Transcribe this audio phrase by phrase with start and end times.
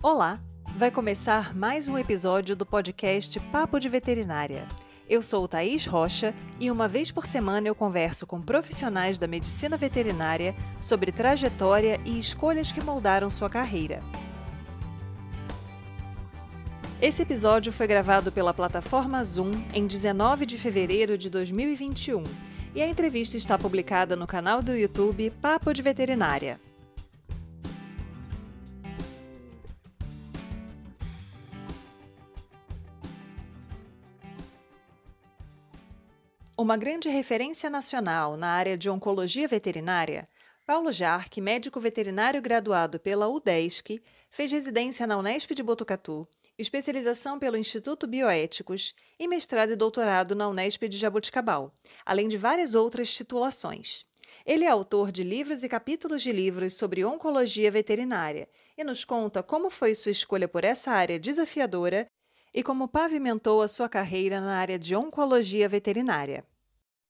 [0.00, 0.38] Olá!
[0.76, 4.64] Vai começar mais um episódio do podcast Papo de Veterinária.
[5.08, 9.76] Eu sou Thaís Rocha e uma vez por semana eu converso com profissionais da medicina
[9.76, 14.00] veterinária sobre trajetória e escolhas que moldaram sua carreira.
[17.02, 22.22] Esse episódio foi gravado pela plataforma Zoom em 19 de fevereiro de 2021
[22.72, 26.67] e a entrevista está publicada no canal do YouTube Papo de Veterinária.
[36.60, 40.28] Uma grande referência nacional na área de oncologia veterinária,
[40.66, 46.26] Paulo Jarque, médico veterinário graduado pela UDESC, fez residência na Unesp de Botucatu,
[46.58, 51.72] especialização pelo Instituto Bioéticos e mestrado e doutorado na Unesp de Jaboticabal,
[52.04, 54.04] além de várias outras titulações.
[54.44, 59.44] Ele é autor de livros e capítulos de livros sobre oncologia veterinária e nos conta
[59.44, 62.08] como foi sua escolha por essa área desafiadora
[62.52, 66.44] e como pavimentou a sua carreira na área de oncologia veterinária.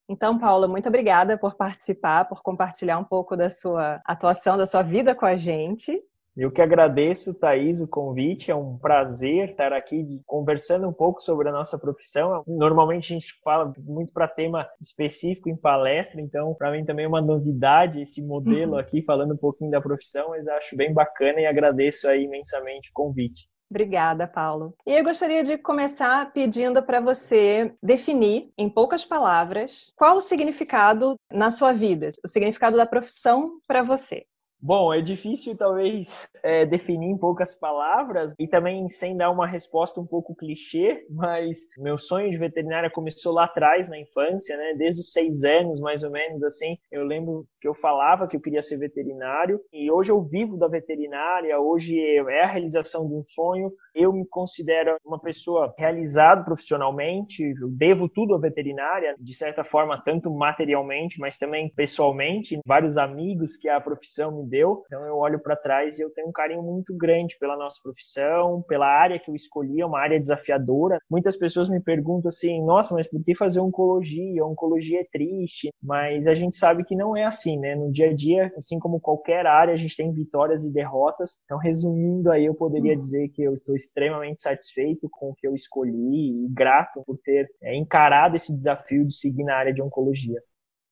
[0.09, 4.81] Então, Paula, muito obrigada por participar, por compartilhar um pouco da sua atuação, da sua
[4.81, 6.01] vida com a gente.
[6.35, 8.49] Eu que agradeço, Thaís, o convite.
[8.49, 12.43] É um prazer estar aqui conversando um pouco sobre a nossa profissão.
[12.47, 17.07] Normalmente a gente fala muito para tema específico em palestra, então para mim também é
[17.07, 18.79] uma novidade esse modelo uhum.
[18.79, 22.93] aqui, falando um pouquinho da profissão, mas acho bem bacana e agradeço aí imensamente o
[22.93, 23.47] convite.
[23.69, 24.73] Obrigada, Paulo.
[24.85, 31.15] E eu gostaria de começar pedindo para você definir, em poucas palavras, qual o significado
[31.31, 34.25] na sua vida, o significado da profissão para você.
[34.61, 40.01] Bom, é difícil talvez é, definir em poucas palavras e também sem dar uma resposta
[40.01, 44.73] um pouco clichê, mas meu sonho de veterinária começou lá atrás, na infância, né?
[44.77, 46.77] Desde os seis anos, mais ou menos, assim.
[46.91, 50.67] Eu lembro que eu falava que eu queria ser veterinário e hoje eu vivo da
[50.67, 53.71] veterinária, hoje é a realização de um sonho.
[53.95, 60.01] Eu me considero uma pessoa realizada profissionalmente, eu devo tudo à veterinária, de certa forma,
[60.03, 62.59] tanto materialmente, mas também pessoalmente.
[62.65, 64.83] Vários amigos que a profissão me deu.
[64.87, 68.63] Então eu olho para trás e eu tenho um carinho muito grande pela nossa profissão,
[68.67, 70.99] pela área que eu escolhi, é uma área desafiadora.
[71.09, 74.45] Muitas pessoas me perguntam assim: "Nossa, mas por que fazer oncologia?
[74.45, 75.69] Oncologia é triste".
[75.81, 77.75] Mas a gente sabe que não é assim, né?
[77.75, 81.37] No dia a dia, assim como qualquer área, a gente tem vitórias e derrotas.
[81.45, 82.99] Então, resumindo aí, eu poderia uhum.
[82.99, 87.47] dizer que eu estou extremamente satisfeito com o que eu escolhi e grato por ter
[87.61, 90.41] é, encarado esse desafio de seguir na área de oncologia.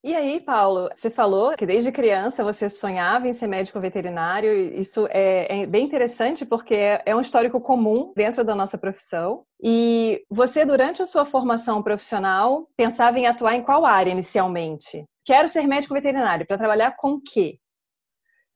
[0.08, 4.54] E aí, Paulo, você falou que desde criança você sonhava em ser médico veterinário.
[4.80, 9.44] Isso é, é bem interessante porque é, é um histórico comum dentro da nossa profissão.
[9.62, 15.04] E você, durante a sua formação profissional, pensava em atuar em qual área inicialmente?
[15.26, 16.48] Quero ser médico veterinário.
[16.48, 17.58] Para trabalhar com quê?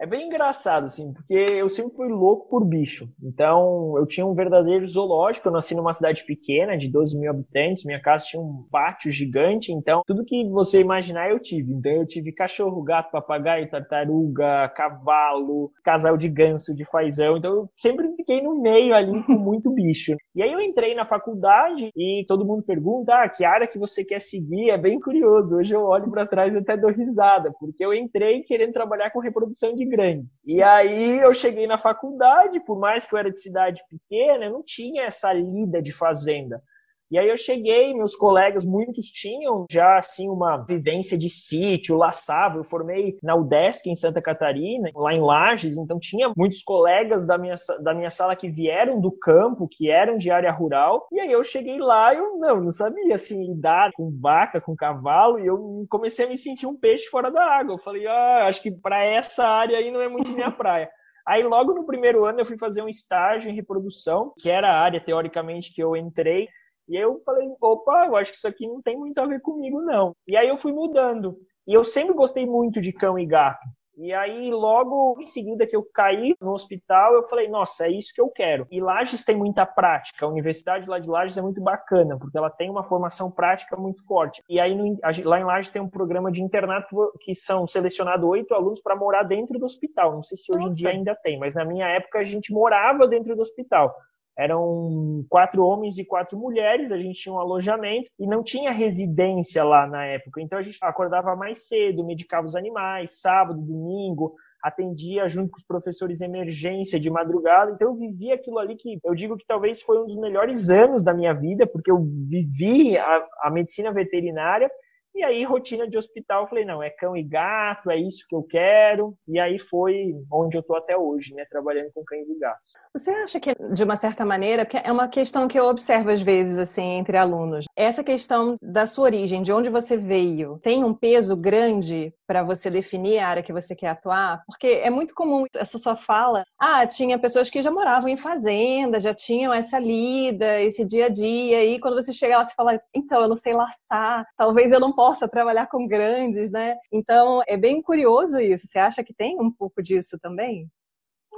[0.01, 3.07] É bem engraçado, assim, porque eu sempre fui louco por bicho.
[3.21, 5.47] Então, eu tinha um verdadeiro zoológico.
[5.47, 7.85] Eu nasci numa cidade pequena, de 12 mil habitantes.
[7.85, 9.71] Minha casa tinha um pátio gigante.
[9.71, 11.71] Então, tudo que você imaginar, eu tive.
[11.71, 17.37] Então, eu tive cachorro, gato, papagaio, tartaruga, cavalo, casal de ganso, de fazão.
[17.37, 20.15] Então, eu sempre fiquei no meio ali com muito bicho.
[20.33, 24.03] E aí, eu entrei na faculdade e todo mundo pergunta: ah, que área que você
[24.03, 24.71] quer seguir?
[24.71, 25.57] É bem curioso.
[25.57, 29.19] Hoje eu olho para trás e até dou risada, porque eu entrei querendo trabalhar com
[29.19, 30.39] reprodução de grandes.
[30.45, 34.51] E aí eu cheguei na faculdade, por mais que eu era de cidade pequena, eu
[34.53, 36.63] não tinha essa lida de fazenda.
[37.11, 42.57] E aí eu cheguei, meus colegas, muitos tinham já assim uma vivência de sítio, laçava.
[42.57, 47.37] Eu formei na UDESC em Santa Catarina, lá em Lages, então tinha muitos colegas da
[47.37, 51.05] minha, da minha sala que vieram do campo, que eram de área rural.
[51.11, 54.73] E aí eu cheguei lá e eu não, não sabia assim lidar com vaca, com
[54.73, 57.73] cavalo, e eu comecei a me sentir um peixe fora da água.
[57.73, 60.89] Eu falei, ah, acho que para essa área aí não é muito minha praia.
[61.25, 64.79] Aí, logo no primeiro ano, eu fui fazer um estágio em reprodução, que era a
[64.79, 66.47] área, teoricamente, que eu entrei.
[66.91, 69.81] E eu falei, opa, eu acho que isso aqui não tem muito a ver comigo,
[69.81, 70.13] não.
[70.27, 71.37] E aí eu fui mudando.
[71.65, 73.65] E eu sempre gostei muito de cão e gato.
[73.97, 78.11] E aí, logo em seguida que eu caí no hospital, eu falei, nossa, é isso
[78.13, 78.67] que eu quero.
[78.69, 80.25] E Lages tem muita prática.
[80.25, 84.03] A universidade lá de Lages é muito bacana, porque ela tem uma formação prática muito
[84.05, 84.41] forte.
[84.49, 88.53] E aí, no, lá em Lages tem um programa de internato que são selecionados oito
[88.53, 90.13] alunos para morar dentro do hospital.
[90.13, 93.07] Não sei se hoje em dia ainda tem, mas na minha época a gente morava
[93.07, 93.95] dentro do hospital.
[94.37, 99.63] Eram quatro homens e quatro mulheres, a gente tinha um alojamento e não tinha residência
[99.63, 100.41] lá na época.
[100.41, 104.33] Então a gente acordava mais cedo, medicava os animais, sábado, domingo,
[104.63, 107.71] atendia junto com os professores emergência de madrugada.
[107.71, 111.03] Então eu vivi aquilo ali que eu digo que talvez foi um dos melhores anos
[111.03, 114.69] da minha vida, porque eu vivi a, a medicina veterinária
[115.13, 118.35] E aí, rotina de hospital, eu falei, não, é cão e gato, é isso que
[118.35, 119.13] eu quero.
[119.27, 122.71] E aí foi onde eu tô até hoje, né, trabalhando com cães e gatos.
[122.93, 126.21] Você acha que, de uma certa maneira, que é uma questão que eu observo às
[126.21, 130.93] vezes, assim, entre alunos, essa questão da sua origem, de onde você veio, tem um
[130.93, 134.41] peso grande para você definir a área que você quer atuar?
[134.47, 139.01] Porque é muito comum essa sua fala, ah, tinha pessoas que já moravam em fazenda,
[139.01, 142.79] já tinham essa lida, esse dia a dia, e quando você chega lá, você fala,
[142.95, 146.77] então, eu não sei laçar, talvez eu não possa trabalhar com grandes, né?
[146.89, 148.65] Então, é bem curioso isso.
[148.65, 150.69] Você acha que tem um pouco disso também?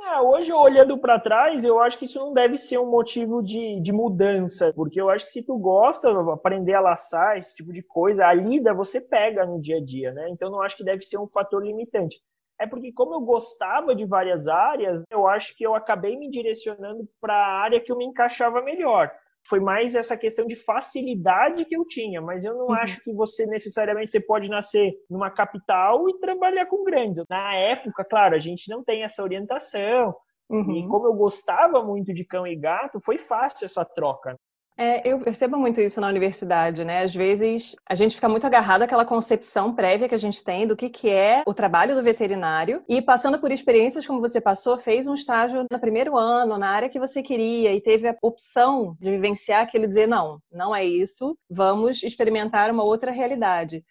[0.06, 3.80] É, hoje, olhando para trás, eu acho que isso não deve ser um motivo de,
[3.80, 7.82] de mudança, porque eu acho que se tu gosta, aprender a laçar, esse tipo de
[7.82, 10.28] coisa, a lida você pega no dia a dia, né?
[10.30, 12.20] Então, não acho que deve ser um fator limitante.
[12.60, 17.08] É porque, como eu gostava de várias áreas, eu acho que eu acabei me direcionando
[17.22, 19.10] para a área que eu me encaixava melhor
[19.48, 22.74] foi mais essa questão de facilidade que eu tinha, mas eu não uhum.
[22.74, 27.24] acho que você necessariamente você pode nascer numa capital e trabalhar com grandes.
[27.30, 30.16] Na época, claro, a gente não tem essa orientação.
[30.50, 30.72] Uhum.
[30.72, 34.38] E como eu gostava muito de cão e gato, foi fácil essa troca.
[34.76, 37.04] É, eu percebo muito isso na universidade, né?
[37.04, 40.76] Às vezes a gente fica muito agarrado àquela concepção prévia que a gente tem do
[40.76, 45.08] que, que é o trabalho do veterinário e passando por experiências como você passou, fez
[45.08, 49.12] um estágio no primeiro ano, na área que você queria e teve a opção de
[49.12, 53.84] vivenciar aquilo e dizer: não, não é isso, vamos experimentar uma outra realidade.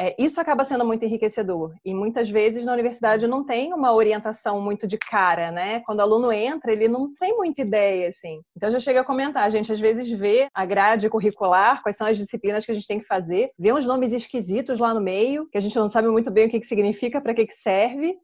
[0.00, 1.74] É, isso acaba sendo muito enriquecedor.
[1.84, 5.80] E muitas vezes na universidade não tem uma orientação muito de cara, né?
[5.80, 8.40] Quando o aluno entra, ele não tem muita ideia, assim.
[8.56, 12.06] Então já chega a comentar, a gente às vezes vê a grade curricular, quais são
[12.06, 15.48] as disciplinas que a gente tem que fazer, vê uns nomes esquisitos lá no meio,
[15.50, 18.16] que a gente não sabe muito bem o que, que significa, para que, que serve,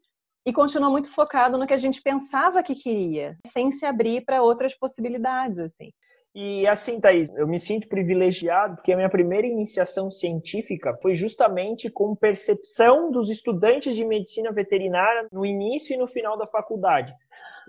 [0.45, 4.41] e continua muito focado no que a gente pensava que queria, sem se abrir para
[4.41, 5.91] outras possibilidades, assim.
[6.35, 11.89] E assim, Thaís, eu me sinto privilegiado porque a minha primeira iniciação científica foi justamente
[11.89, 17.13] com percepção dos estudantes de medicina veterinária no início e no final da faculdade.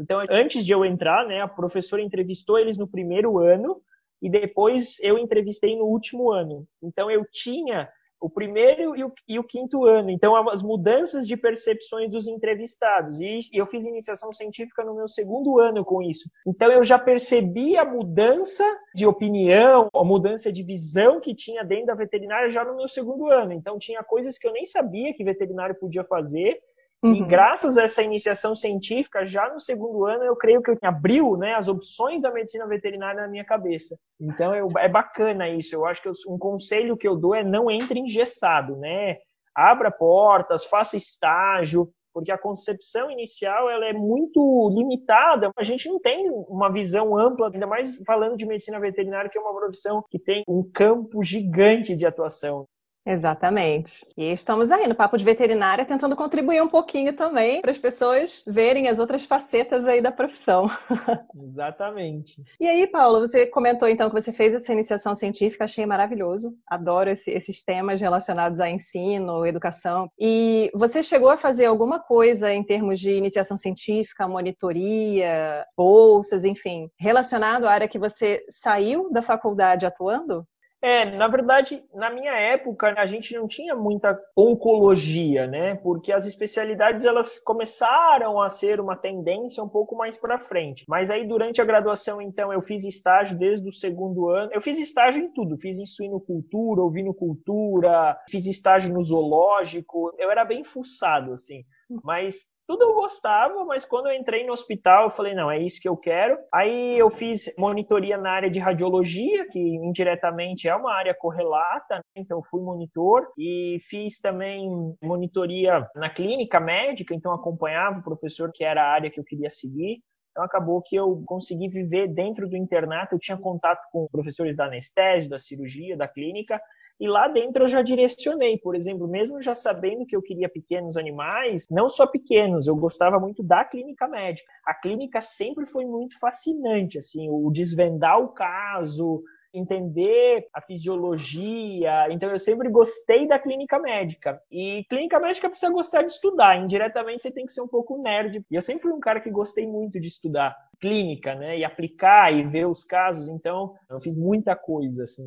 [0.01, 3.81] Então, antes de eu entrar, né, a professora entrevistou eles no primeiro ano
[4.21, 6.67] e depois eu entrevistei no último ano.
[6.83, 7.89] Então, eu tinha
[8.21, 10.11] o primeiro e o, e o, quinto ano.
[10.11, 13.21] Então, as mudanças de percepções dos entrevistados.
[13.21, 16.29] E, e, eu fiz iniciação científica no meu segundo ano com isso.
[16.47, 18.65] Então, eu já percebi a mudança
[18.95, 23.31] de opinião, a mudança de visão que tinha dentro da veterinária já no meu segundo
[23.31, 23.53] ano.
[23.53, 26.61] Então, tinha coisas que eu nem sabia que veterinário podia fazer
[27.07, 27.15] Uhum.
[27.15, 31.37] E graças a essa iniciação científica, já no segundo ano, eu creio que eu abriu
[31.37, 33.97] né, as opções da medicina veterinária na minha cabeça.
[34.21, 35.75] Então eu, é bacana isso.
[35.75, 39.19] Eu acho que eu, um conselho que eu dou é não entre engessado, né?
[39.55, 45.51] Abra portas, faça estágio, porque a concepção inicial ela é muito limitada.
[45.57, 49.41] A gente não tem uma visão ampla, ainda mais falando de medicina veterinária, que é
[49.41, 52.67] uma profissão que tem um campo gigante de atuação.
[53.07, 54.05] Exatamente.
[54.17, 58.43] E estamos aí no Papo de Veterinária tentando contribuir um pouquinho também para as pessoas
[58.45, 60.69] verem as outras facetas aí da profissão.
[61.41, 62.43] Exatamente.
[62.59, 66.53] E aí, Paulo, você comentou então que você fez essa iniciação científica, achei maravilhoso.
[66.67, 70.11] Adoro esse, esses temas relacionados a ensino, educação.
[70.19, 76.91] E você chegou a fazer alguma coisa em termos de iniciação científica, monitoria, bolsas, enfim,
[76.99, 80.45] relacionado à área que você saiu da faculdade atuando?
[80.83, 85.75] É, na verdade, na minha época, a gente não tinha muita oncologia, né?
[85.77, 90.85] Porque as especialidades elas começaram a ser uma tendência um pouco mais para frente.
[90.87, 94.51] Mas aí durante a graduação, então, eu fiz estágio desde o segundo ano.
[94.53, 100.15] Eu fiz estágio em tudo, fiz em suinocultura, ovinocultura, fiz estágio no zoológico.
[100.19, 101.65] Eu era bem fuçado assim.
[102.05, 105.81] Mas tudo eu gostava, mas quando eu entrei no hospital, eu falei, não, é isso
[105.81, 106.37] que eu quero.
[106.53, 112.03] Aí eu fiz monitoria na área de radiologia, que indiretamente é uma área correlata, né?
[112.17, 114.69] então fui monitor e fiz também
[115.03, 119.51] monitoria na clínica médica, então acompanhava o professor que era a área que eu queria
[119.51, 120.01] seguir.
[120.33, 124.67] Então acabou que eu consegui viver dentro do internato, eu tinha contato com professores da
[124.67, 126.61] anestésia, da cirurgia, da clínica,
[126.99, 130.97] e lá dentro eu já direcionei, por exemplo, mesmo já sabendo que eu queria pequenos
[130.97, 134.51] animais, não só pequenos, eu gostava muito da clínica médica.
[134.65, 139.23] A clínica sempre foi muito fascinante, assim, o desvendar o caso,
[139.53, 142.09] entender a fisiologia.
[142.11, 144.41] Então eu sempre gostei da clínica médica.
[144.51, 146.59] E clínica médica precisa gostar de estudar.
[146.59, 148.45] Indiretamente você tem que ser um pouco nerd.
[148.51, 151.59] E eu sempre fui um cara que gostei muito de estudar clínica, né?
[151.59, 153.29] E aplicar e ver os casos.
[153.29, 155.25] Então eu fiz muita coisa, assim.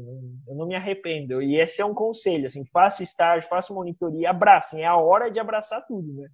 [0.47, 1.41] Eu não me arrependo.
[1.41, 2.65] E esse é um conselho, assim.
[2.65, 4.83] Faça estágio, faça monitoria, abracem.
[4.83, 6.27] É a hora de abraçar tudo, né?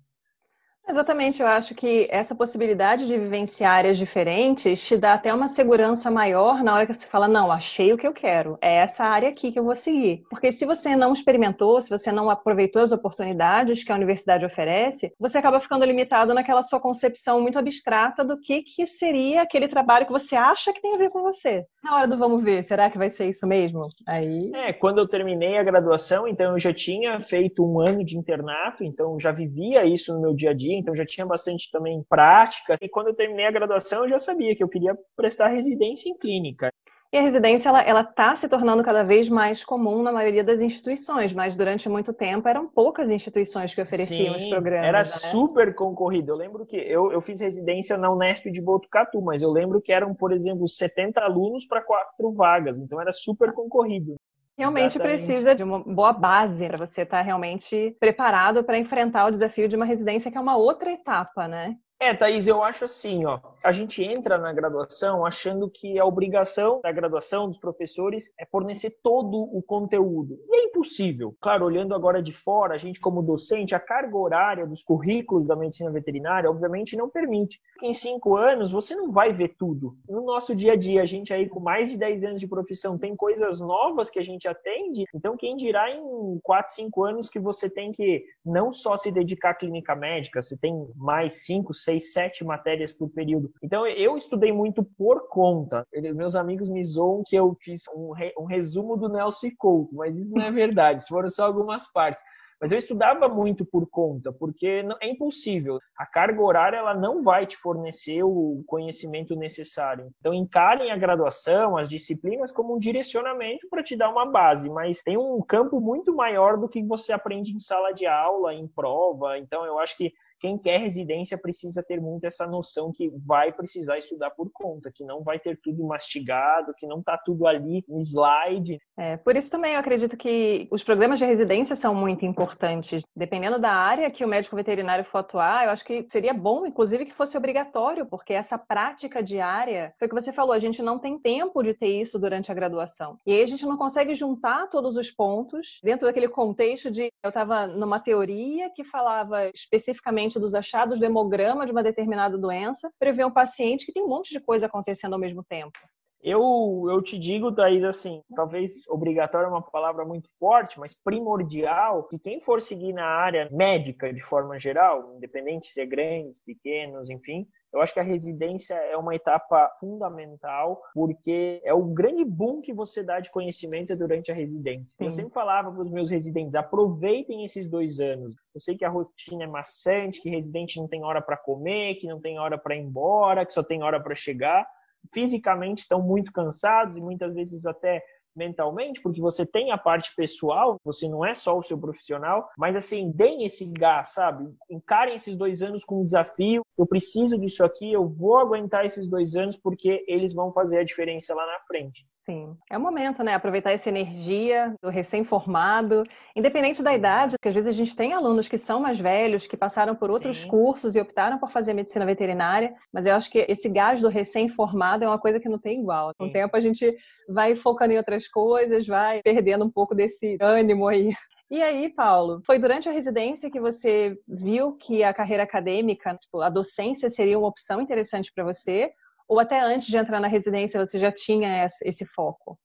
[0.87, 6.11] Exatamente, eu acho que essa possibilidade de vivenciar áreas diferentes te dá até uma segurança
[6.11, 9.29] maior na hora que você fala, não, achei o que eu quero, é essa área
[9.29, 10.23] aqui que eu vou seguir.
[10.29, 15.11] Porque se você não experimentou, se você não aproveitou as oportunidades que a universidade oferece,
[15.19, 20.05] você acaba ficando limitado naquela sua concepção muito abstrata do que, que seria aquele trabalho
[20.05, 21.65] que você acha que tem a ver com você.
[21.83, 23.87] Na hora do vamos ver, será que vai ser isso mesmo?
[24.07, 24.51] Aí.
[24.53, 28.83] É, quando eu terminei a graduação, então eu já tinha feito um ano de internato,
[28.83, 32.75] então já vivia isso no meu dia a dia então já tinha bastante também prática.
[32.81, 36.17] E quando eu terminei a graduação, eu já sabia que eu queria prestar residência em
[36.17, 36.71] clínica.
[37.15, 41.33] E a residência ela está se tornando cada vez mais comum na maioria das instituições,
[41.33, 44.85] mas durante muito tempo eram poucas instituições que ofereciam Sim, os programas.
[44.85, 45.05] Era né?
[45.05, 46.33] super concorrido.
[46.33, 49.93] Eu lembro que eu, eu fiz residência na Unesp de Botucatu, mas eu lembro que
[49.93, 54.15] eram, por exemplo, 70 alunos para quatro vagas, então era super concorrido.
[54.57, 55.25] Realmente Exatamente.
[55.25, 59.67] precisa de uma boa base para você estar tá realmente preparado para enfrentar o desafio
[59.67, 61.75] de uma residência, que é uma outra etapa, né?
[61.99, 66.79] É, Thaís, eu acho assim, ó, a gente entra na graduação achando que a obrigação
[66.83, 70.37] da graduação dos professores é fornecer todo o conteúdo.
[70.47, 71.35] E é impossível.
[71.41, 75.55] Claro, olhando agora de fora, a gente como docente, a carga horária dos currículos da
[75.55, 77.59] medicina veterinária, obviamente, não permite.
[77.81, 79.97] Em cinco anos, você não vai ver tudo.
[80.07, 82.99] No nosso dia a dia, a gente aí com mais de 10 anos de profissão
[82.99, 85.05] tem coisas novas que a gente atende.
[85.13, 89.51] Então, quem dirá em quatro, cinco anos que você tem que não só se dedicar
[89.51, 93.54] à clínica médica, você tem mais cinco, seis, sete matérias por período.
[93.63, 95.85] Então eu estudei muito por conta.
[95.93, 100.17] Meus amigos me zoam que eu fiz um, re, um resumo do Nelson Couto, mas
[100.17, 102.23] isso não é verdade, foram só algumas partes.
[102.59, 105.77] Mas eu estudava muito por conta, porque é impossível.
[105.97, 110.09] A carga horária ela não vai te fornecer o conhecimento necessário.
[110.19, 115.01] Então encarem a graduação, as disciplinas como um direcionamento para te dar uma base, mas
[115.03, 119.37] tem um campo muito maior do que você aprende em sala de aula, em prova.
[119.37, 123.97] Então eu acho que quem quer residência precisa ter muito essa noção que vai precisar
[123.97, 128.01] estudar por conta, que não vai ter tudo mastigado, que não está tudo ali no
[128.01, 128.79] slide.
[128.97, 133.03] É, por isso também eu acredito que os programas de residência são muito importantes.
[133.15, 137.05] Dependendo da área que o médico veterinário for atuar, eu acho que seria bom, inclusive,
[137.05, 140.99] que fosse obrigatório, porque essa prática diária, foi o que você falou, a gente não
[140.99, 143.17] tem tempo de ter isso durante a graduação.
[143.25, 147.29] E aí a gente não consegue juntar todos os pontos dentro daquele contexto de eu
[147.29, 153.23] estava numa teoria que falava especificamente dos achados do hemograma de uma determinada doença, prevê
[153.23, 155.77] um paciente que tem um monte de coisa acontecendo ao mesmo tempo.
[156.25, 162.07] Eu, eu te digo, Thaís, assim, talvez obrigatório é uma palavra muito forte, mas primordial,
[162.07, 167.11] que quem for seguir na área médica de forma geral, independente se é grandes, pequenos,
[167.11, 172.61] enfim, eu acho que a residência é uma etapa fundamental, porque é o grande boom
[172.61, 174.95] que você dá de conhecimento durante a residência.
[174.97, 175.05] Sim.
[175.05, 178.33] Eu sempre falava para os meus residentes: aproveitem esses dois anos.
[178.53, 182.07] Eu sei que a rotina é maçante, que residente não tem hora para comer, que
[182.07, 184.65] não tem hora para ir embora, que só tem hora para chegar.
[185.13, 188.03] Fisicamente estão muito cansados e muitas vezes até
[188.35, 192.75] mentalmente, porque você tem a parte pessoal, você não é só o seu profissional, mas
[192.75, 194.45] assim, deem esse gás, sabe?
[194.69, 196.64] Encarem esses dois anos com desafio.
[196.77, 200.83] Eu preciso disso aqui, eu vou aguentar esses dois anos porque eles vão fazer a
[200.83, 202.05] diferença lá na frente.
[202.25, 203.35] Sim, é o momento, né?
[203.35, 206.03] Aproveitar essa energia do recém-formado,
[206.35, 209.55] independente da idade, porque às vezes a gente tem alunos que são mais velhos, que
[209.55, 210.47] passaram por outros Sim.
[210.47, 215.03] cursos e optaram por fazer medicina veterinária, mas eu acho que esse gás do recém-formado
[215.03, 216.11] é uma coisa que não tem igual.
[216.17, 216.97] Com o tempo a gente
[217.29, 221.13] vai focando em outras coisas, vai perdendo um pouco desse ânimo aí.
[221.55, 226.41] E aí, Paulo, foi durante a residência que você viu que a carreira acadêmica, tipo,
[226.41, 228.91] a docência seria uma opção interessante para você?
[229.25, 232.59] Ou até antes de entrar na residência você já tinha esse foco?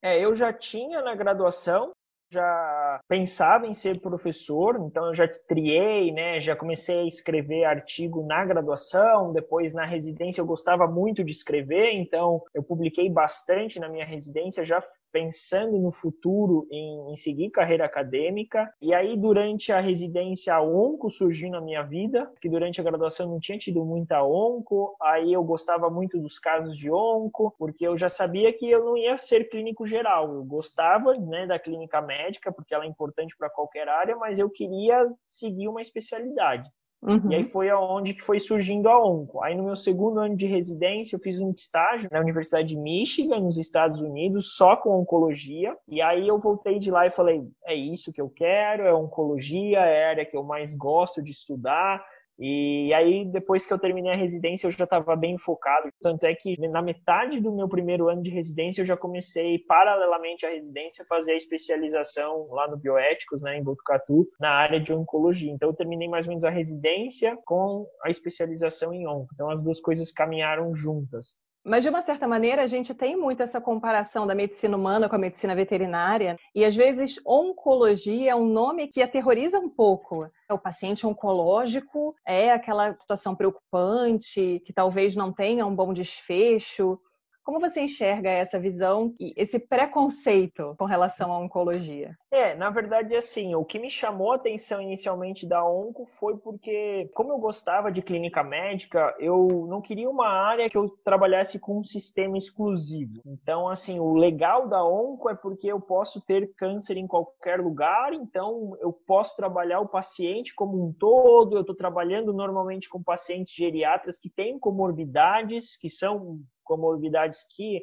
[0.00, 1.92] É, eu já tinha na graduação,
[2.32, 8.26] já pensava em ser professor, então eu já triei, né, já comecei a escrever artigo
[8.26, 13.90] na graduação, depois na residência eu gostava muito de escrever, então eu publiquei bastante na
[13.90, 14.80] minha residência, já
[15.12, 18.72] pensando no futuro em, em, seguir carreira acadêmica.
[18.80, 23.28] E aí, durante a residência, a onco surgiu na minha vida, que durante a graduação
[23.28, 24.96] não tinha tido muita onco.
[25.00, 28.96] Aí eu gostava muito dos casos de onco, porque eu já sabia que eu não
[28.96, 30.34] ia ser clínico geral.
[30.34, 34.48] Eu gostava né, da clínica médica, porque ela é importante para qualquer área, mas eu
[34.48, 36.70] queria seguir uma especialidade.
[37.02, 37.32] Uhum.
[37.32, 39.42] E aí foi aonde que foi surgindo a Onco.
[39.42, 43.40] Aí no meu segundo ano de residência, eu fiz um estágio na Universidade de Michigan,
[43.40, 45.76] nos Estados Unidos, só com oncologia.
[45.88, 49.80] E aí eu voltei de lá e falei, é isso que eu quero, é oncologia,
[49.80, 52.04] é a área que eu mais gosto de estudar.
[52.38, 55.88] E aí, depois que eu terminei a residência, eu já estava bem focado.
[56.00, 60.46] Tanto é que na metade do meu primeiro ano de residência, eu já comecei, paralelamente
[60.46, 64.92] à residência, a fazer a especialização lá no Bioéticos, né, em Botucatu, na área de
[64.92, 65.52] oncologia.
[65.52, 69.28] Então, eu terminei mais ou menos a residência com a especialização em onco.
[69.34, 71.41] Então, as duas coisas caminharam juntas.
[71.64, 75.14] Mas, de uma certa maneira, a gente tem muito essa comparação da medicina humana com
[75.14, 80.28] a medicina veterinária, e às vezes oncologia é um nome que aterroriza um pouco.
[80.50, 86.98] O paciente oncológico é aquela situação preocupante, que talvez não tenha um bom desfecho.
[87.44, 92.16] Como você enxerga essa visão e esse preconceito com relação à oncologia?
[92.30, 97.10] É, na verdade, assim, o que me chamou a atenção inicialmente da onco foi porque,
[97.14, 101.80] como eu gostava de clínica médica, eu não queria uma área que eu trabalhasse com
[101.80, 103.20] um sistema exclusivo.
[103.26, 108.14] Então, assim, o legal da onco é porque eu posso ter câncer em qualquer lugar,
[108.14, 111.56] então eu posso trabalhar o paciente como um todo.
[111.56, 117.82] Eu estou trabalhando normalmente com pacientes geriatras que têm comorbidades, que são comorbidades que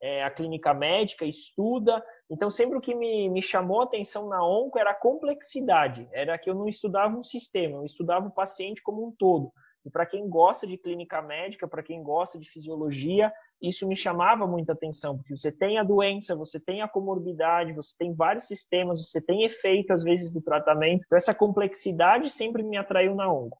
[0.00, 2.02] é, a clínica médica estuda.
[2.30, 6.38] Então, sempre o que me, me chamou a atenção na onco era a complexidade, era
[6.38, 9.52] que eu não estudava um sistema, eu estudava o paciente como um todo.
[9.84, 14.46] E para quem gosta de clínica médica, para quem gosta de fisiologia, isso me chamava
[14.46, 19.02] muita atenção, porque você tem a doença, você tem a comorbidade, você tem vários sistemas,
[19.02, 21.04] você tem efeito, às vezes, do tratamento.
[21.06, 23.58] Então, essa complexidade sempre me atraiu na onco.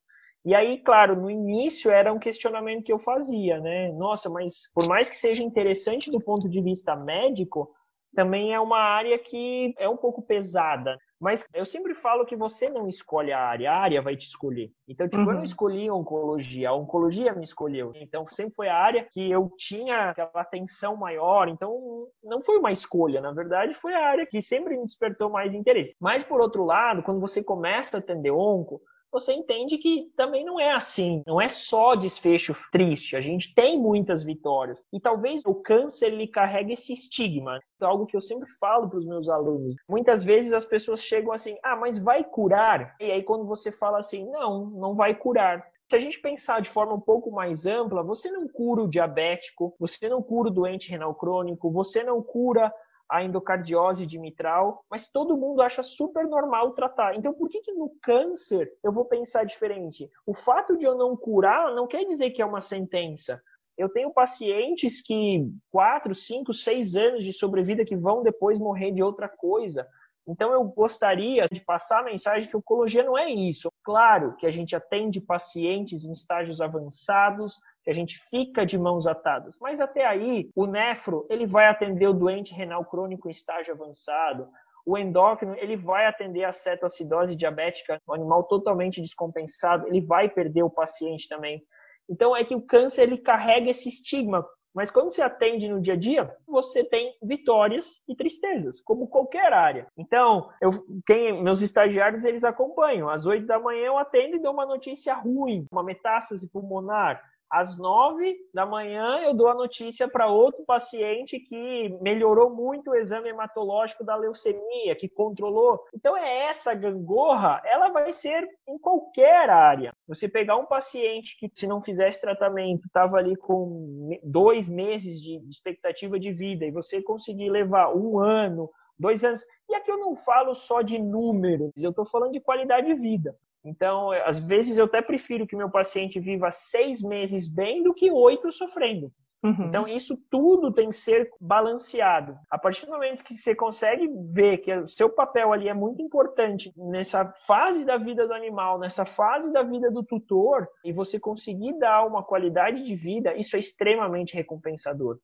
[0.48, 3.92] E aí, claro, no início era um questionamento que eu fazia, né?
[3.92, 7.70] Nossa, mas por mais que seja interessante do ponto de vista médico,
[8.14, 10.96] também é uma área que é um pouco pesada.
[11.20, 14.70] Mas eu sempre falo que você não escolhe a área, a área vai te escolher.
[14.88, 15.28] Então, tipo, uhum.
[15.28, 15.44] eu não uhum.
[15.44, 17.92] escolhi a oncologia, a oncologia me escolheu.
[17.96, 21.48] Então, sempre foi a área que eu tinha aquela atenção maior.
[21.48, 25.54] Então, não foi uma escolha, na verdade, foi a área que sempre me despertou mais
[25.54, 25.94] interesse.
[26.00, 30.58] Mas, por outro lado, quando você começa a atender onco, você entende que também não
[30.60, 34.82] é assim, não é só desfecho triste, a gente tem muitas vitórias.
[34.92, 39.06] E talvez o câncer ele carregue esse estigma, algo que eu sempre falo para os
[39.06, 39.76] meus alunos.
[39.88, 42.96] Muitas vezes as pessoas chegam assim: "Ah, mas vai curar?".
[43.00, 45.64] E aí quando você fala assim: "Não, não vai curar".
[45.90, 49.74] Se a gente pensar de forma um pouco mais ampla, você não cura o diabético,
[49.80, 52.70] você não cura o doente renal crônico, você não cura
[53.08, 57.14] a endocardiose de mitral, mas todo mundo acha super normal tratar.
[57.14, 60.10] Então, por que, que no câncer eu vou pensar diferente?
[60.26, 63.40] O fato de eu não curar não quer dizer que é uma sentença.
[63.76, 69.02] Eu tenho pacientes que quatro, cinco, seis anos de sobrevida que vão depois morrer de
[69.02, 69.86] outra coisa.
[70.26, 73.70] Então, eu gostaria de passar a mensagem que oncologia não é isso.
[73.82, 77.58] Claro que a gente atende pacientes em estágios avançados,
[77.90, 79.58] a gente fica de mãos atadas.
[79.60, 84.48] Mas até aí, o nefro, ele vai atender o doente renal crônico em estágio avançado.
[84.84, 90.62] O endócrino, ele vai atender a cetoacidose diabética, um animal totalmente descompensado, ele vai perder
[90.62, 91.62] o paciente também.
[92.08, 95.94] Então é que o câncer ele carrega esse estigma, mas quando você atende no dia
[95.94, 99.86] a dia, você tem vitórias e tristezas, como qualquer área.
[99.96, 100.70] Então, eu,
[101.06, 103.08] quem, meus estagiários eles acompanham.
[103.08, 107.78] Às 8 da manhã eu atendo e dou uma notícia ruim, uma metástase pulmonar, às
[107.78, 113.30] nove da manhã, eu dou a notícia para outro paciente que melhorou muito o exame
[113.30, 115.84] hematológico da leucemia, que controlou.
[115.94, 119.92] Então, é essa gangorra, ela vai ser em qualquer área.
[120.06, 125.38] Você pegar um paciente que, se não fizesse tratamento, estava ali com dois meses de
[125.48, 129.44] expectativa de vida, e você conseguir levar um ano, dois anos.
[129.68, 133.36] E aqui eu não falo só de números, eu estou falando de qualidade de vida.
[133.64, 138.10] Então, às vezes eu até prefiro que meu paciente viva seis meses bem do que
[138.10, 139.12] oito sofrendo.
[139.42, 139.66] Uhum.
[139.66, 142.36] Então, isso tudo tem que ser balanceado.
[142.50, 146.02] A partir do momento que você consegue ver que o seu papel ali é muito
[146.02, 151.20] importante nessa fase da vida do animal, nessa fase da vida do tutor, e você
[151.20, 155.18] conseguir dar uma qualidade de vida, isso é extremamente recompensador.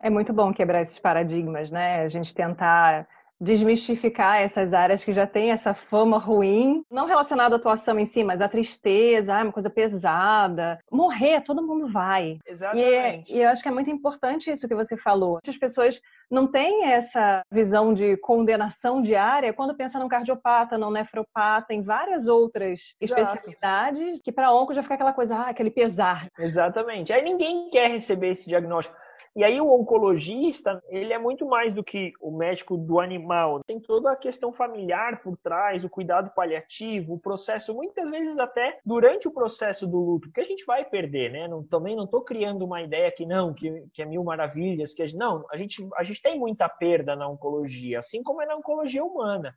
[0.00, 2.02] É muito bom quebrar esses paradigmas, né?
[2.02, 3.08] A gente tentar
[3.42, 8.22] desmistificar essas áreas que já têm essa fama ruim, não relacionada à atuação em si,
[8.22, 10.78] mas à tristeza, ah, uma coisa pesada.
[10.90, 12.38] Morrer, todo mundo vai.
[12.46, 13.32] Exatamente.
[13.32, 15.40] E, e eu acho que é muito importante isso que você falou.
[15.46, 16.00] As pessoas
[16.30, 22.28] não têm essa visão de condenação diária quando pensa num cardiopata, num nefropata, em várias
[22.28, 23.22] outras Exato.
[23.22, 26.28] especialidades, que para onco já fica aquela coisa, ah, aquele pesar.
[26.38, 27.12] Exatamente.
[27.12, 28.96] Aí ninguém quer receber esse diagnóstico.
[29.34, 33.60] E aí o oncologista, ele é muito mais do que o médico do animal.
[33.66, 38.78] Tem toda a questão familiar por trás, o cuidado paliativo, o processo, muitas vezes até
[38.84, 41.48] durante o processo do luto, que a gente vai perder, né?
[41.48, 45.02] Não, também não estou criando uma ideia que não, que, que é mil maravilhas, que
[45.02, 48.46] a gente, não, a gente, a gente tem muita perda na oncologia, assim como é
[48.46, 49.54] na oncologia humana.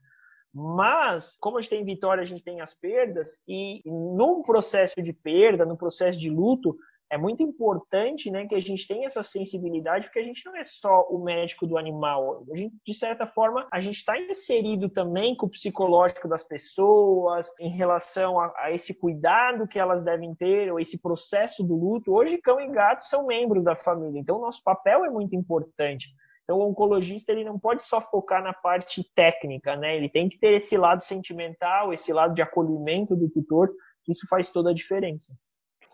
[0.58, 5.12] Mas, como a gente tem vitória, a gente tem as perdas, e num processo de
[5.12, 6.78] perda, no processo de luto,
[7.16, 10.64] é muito importante né, que a gente tenha essa sensibilidade, porque a gente não é
[10.64, 12.44] só o médico do animal.
[12.52, 17.50] A gente, de certa forma, a gente está inserido também com o psicológico das pessoas,
[17.58, 22.14] em relação a, a, esse cuidado que elas devem ter, ou esse processo do luto.
[22.14, 26.10] Hoje, cão e gato são membros da família, então nosso papel é muito importante.
[26.44, 29.96] Então, o oncologista ele não pode só focar na parte técnica, né?
[29.96, 33.72] Ele tem que ter esse lado sentimental, esse lado de acolhimento do tutor,
[34.04, 35.34] que isso faz toda a diferença.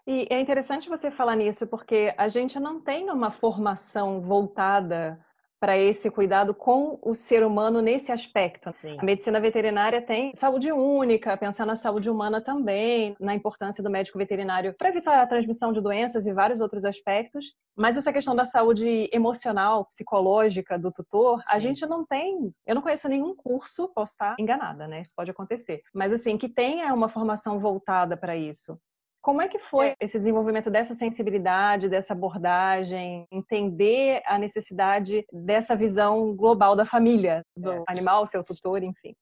[0.08, 5.20] E é interessante você falar nisso, porque a gente não tem uma formação voltada
[5.62, 8.74] para esse cuidado com o ser humano nesse aspecto.
[8.74, 8.98] Sim.
[9.00, 14.18] A medicina veterinária tem saúde única, pensar na saúde humana também, na importância do médico
[14.18, 17.46] veterinário para evitar a transmissão de doenças e vários outros aspectos.
[17.78, 21.44] Mas essa questão da saúde emocional, psicológica do tutor, Sim.
[21.50, 22.52] a gente não tem.
[22.66, 25.02] Eu não conheço nenhum curso, posso estar enganada, né?
[25.02, 25.84] Isso pode acontecer.
[25.94, 28.80] Mas assim, que tenha uma formação voltada para isso.
[29.22, 29.96] Como é que foi é.
[30.00, 37.72] esse desenvolvimento dessa sensibilidade, dessa abordagem, entender a necessidade dessa visão global da família, do
[37.72, 37.84] é.
[37.88, 39.16] animal, seu tutor, enfim?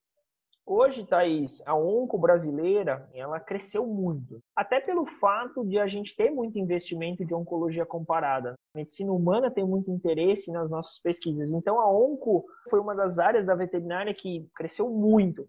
[0.72, 4.40] Hoje, Thaís, a onco brasileira, ela cresceu muito.
[4.56, 8.54] Até pelo fato de a gente ter muito investimento de oncologia comparada.
[8.76, 11.52] A medicina humana tem muito interesse nas nossas pesquisas.
[11.52, 15.48] Então, a onco foi uma das áreas da veterinária que cresceu muito.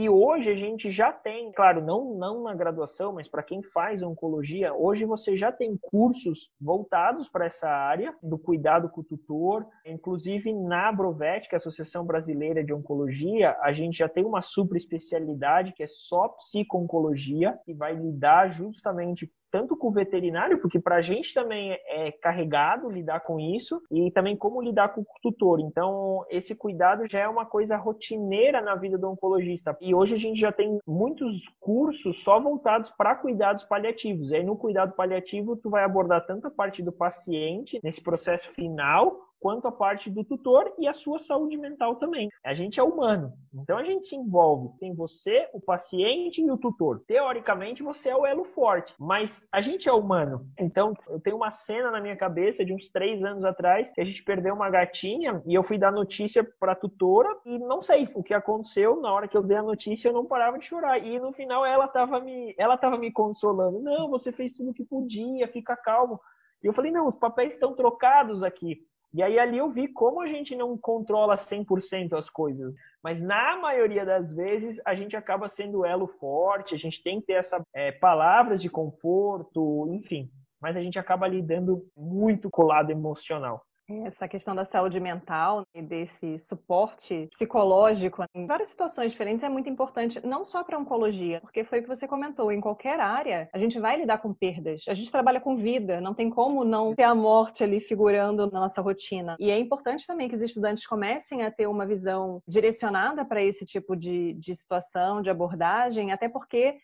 [0.00, 4.00] E hoje a gente já tem, claro, não, não na graduação, mas para quem faz
[4.00, 9.66] oncologia, hoje você já tem cursos voltados para essa área do cuidado com o tutor.
[9.84, 14.40] Inclusive na Brovet, que é a Associação Brasileira de Oncologia, a gente já tem uma
[14.40, 20.78] super especialidade que é só psico-oncologia, que vai lidar justamente tanto com o veterinário, porque
[20.78, 25.06] para a gente também é carregado lidar com isso, e também como lidar com o
[25.22, 25.60] tutor.
[25.60, 29.76] Então, esse cuidado já é uma coisa rotineira na vida do oncologista.
[29.80, 34.30] E hoje a gente já tem muitos cursos só voltados para cuidados paliativos.
[34.30, 38.50] E aí, no cuidado paliativo, tu vai abordar tanto a parte do paciente, nesse processo
[38.50, 42.28] final, quanto a parte do tutor e a sua saúde mental também.
[42.44, 44.76] A gente é humano, então a gente se envolve.
[44.78, 47.02] Tem você, o paciente e o tutor.
[47.06, 50.46] Teoricamente, você é o elo forte, mas a gente é humano.
[50.58, 54.04] Então, eu tenho uma cena na minha cabeça de uns três anos atrás que a
[54.04, 58.08] gente perdeu uma gatinha e eu fui dar notícia para a tutora e não sei
[58.14, 59.00] o que aconteceu.
[59.00, 60.98] Na hora que eu dei a notícia, eu não parava de chorar.
[60.98, 63.80] E no final, ela estava me, ela tava me consolando.
[63.80, 66.20] Não, você fez tudo o que podia, fica calmo.
[66.62, 68.80] E eu falei, não, os papéis estão trocados aqui.
[69.12, 73.56] E aí ali eu vi como a gente não controla 100% as coisas, mas na
[73.56, 77.62] maioria das vezes a gente acaba sendo elo forte, a gente tem que ter essa
[77.74, 83.64] é, palavras de conforto, enfim, mas a gente acaba lidando muito com o lado emocional.
[84.04, 89.68] Essa questão da saúde mental e desse suporte psicológico em várias situações diferentes é muito
[89.68, 93.48] importante, não só para a oncologia, porque foi o que você comentou, em qualquer área
[93.52, 94.82] a gente vai lidar com perdas.
[94.88, 98.60] A gente trabalha com vida, não tem como não ter a morte ali figurando na
[98.60, 99.36] nossa rotina.
[99.38, 103.64] E é importante também que os estudantes comecem a ter uma visão direcionada para esse
[103.64, 106.76] tipo de, de situação, de abordagem, até porque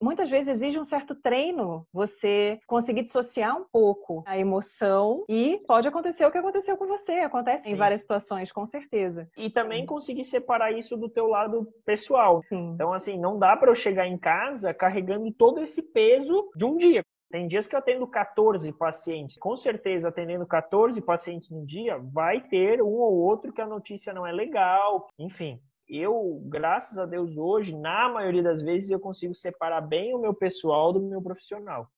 [0.00, 5.88] muitas vezes exige um certo treino você conseguir dissociar um pouco a emoção e pode
[5.88, 7.70] acontecer o que aconteceu com você, acontece Sim.
[7.70, 9.28] em várias situações, com certeza.
[9.36, 12.42] E também conseguir separar isso do teu lado pessoal.
[12.48, 12.72] Sim.
[12.74, 16.76] Então, assim, não dá para eu chegar em casa carregando todo esse peso de um
[16.76, 17.02] dia.
[17.32, 19.38] Tem dias que eu atendo 14 pacientes.
[19.38, 24.12] Com certeza, atendendo 14 pacientes no dia, vai ter um ou outro que a notícia
[24.12, 25.08] não é legal.
[25.18, 25.58] Enfim,
[25.98, 30.32] eu, graças a Deus, hoje, na maioria das vezes, eu consigo separar bem o meu
[30.32, 31.88] pessoal do meu profissional.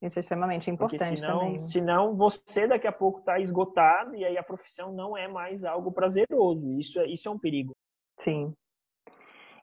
[0.00, 1.60] Isso é extremamente importante Porque senão, também.
[1.60, 5.92] Senão você daqui a pouco está esgotado e aí a profissão não é mais algo
[5.92, 6.72] prazeroso.
[6.78, 7.72] Isso é, isso é um perigo.
[8.18, 8.52] Sim,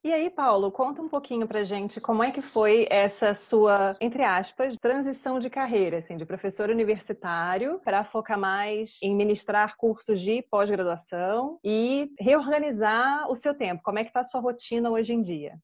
[0.04, 4.24] e aí, Paulo, conta um pouquinho pra gente como é que foi essa sua, entre
[4.24, 10.42] aspas, transição de carreira, assim, de professor universitário para focar mais em ministrar cursos de
[10.50, 13.84] pós-graduação e reorganizar o seu tempo.
[13.84, 15.60] Como é que está a sua rotina hoje em dia?